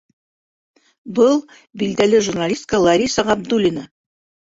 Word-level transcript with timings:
Был 1.19 1.37
-билдәле 1.83 2.25
журналистка 2.31 2.83
Лариса 2.89 3.31
Ғабдуллина. 3.33 3.89